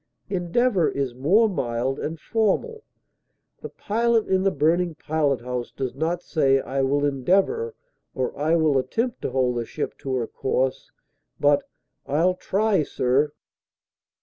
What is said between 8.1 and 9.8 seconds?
or "I will attempt to hold the